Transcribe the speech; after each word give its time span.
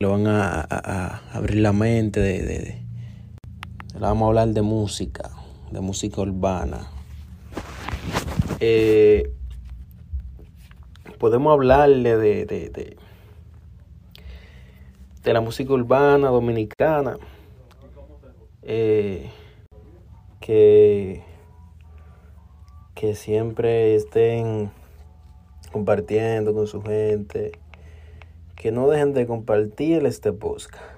le 0.00 0.06
van 0.06 0.28
a, 0.28 0.60
abrir 1.32 1.58
la 1.58 1.72
mente 1.72 2.20
de, 2.20 2.42
de, 2.44 2.82
vamos 3.98 4.26
a 4.26 4.28
hablar 4.28 4.48
de 4.50 4.62
música, 4.62 5.32
de 5.72 5.80
música 5.80 6.20
urbana. 6.20 6.88
Eh, 8.60 9.28
podemos 11.18 11.52
hablarle 11.52 12.16
de, 12.16 12.46
de, 12.46 12.70
de, 12.70 12.96
de, 15.24 15.32
la 15.32 15.40
música 15.40 15.72
urbana 15.72 16.28
dominicana. 16.28 17.18
Eh, 18.62 19.28
que, 20.38 21.24
que 22.94 23.16
siempre 23.16 23.96
estén 23.96 24.70
compartiendo 25.72 26.54
con 26.54 26.68
su 26.68 26.82
gente 26.82 27.58
que 28.58 28.72
no 28.72 28.88
dejen 28.88 29.14
de 29.14 29.26
compartir 29.26 30.04
este 30.04 30.32
podcast. 30.32 30.97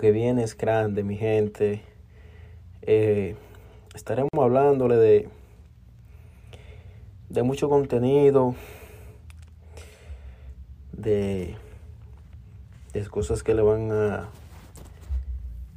que 0.00 0.10
viene 0.12 0.42
es 0.42 0.56
grande, 0.56 1.04
mi 1.04 1.16
gente. 1.16 1.82
Eh, 2.82 3.36
estaremos 3.94 4.30
hablándole 4.40 4.96
de, 4.96 5.28
de 7.28 7.42
mucho 7.42 7.68
contenido, 7.68 8.54
de, 10.92 11.54
de 12.94 13.06
cosas 13.08 13.42
que 13.42 13.54
le 13.54 13.60
van 13.60 13.92
a, 13.92 14.28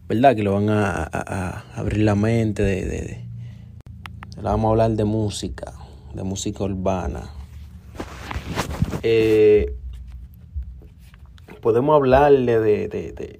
¿verdad? 0.08 0.36
Que 0.36 0.44
le 0.44 0.50
van 0.50 0.70
a, 0.70 1.66
abrir 1.76 2.04
la 2.04 2.16
mente, 2.16 2.64
de, 2.64 2.86
de, 2.86 3.26
vamos 4.42 4.70
a 4.70 4.72
hablar 4.72 4.92
de 4.92 5.04
música, 5.04 5.74
de 6.14 6.24
música 6.24 6.64
urbana. 6.64 7.30
Eh, 9.02 9.76
podemos 11.62 11.96
hablarle 11.96 12.60
de, 12.60 12.88
de 12.88 13.40